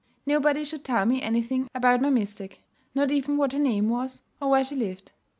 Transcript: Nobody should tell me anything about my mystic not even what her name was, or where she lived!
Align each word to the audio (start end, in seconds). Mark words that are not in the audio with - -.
Nobody 0.25 0.63
should 0.63 0.83
tell 0.83 1.05
me 1.05 1.21
anything 1.21 1.67
about 1.75 2.01
my 2.01 2.09
mystic 2.09 2.63
not 2.95 3.11
even 3.11 3.37
what 3.37 3.53
her 3.53 3.59
name 3.59 3.87
was, 3.87 4.23
or 4.41 4.49
where 4.49 4.63
she 4.63 4.75
lived! 4.75 5.11